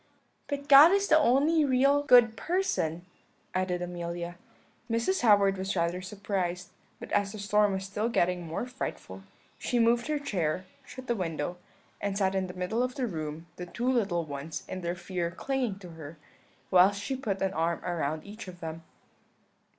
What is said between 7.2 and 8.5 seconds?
the storm was still getting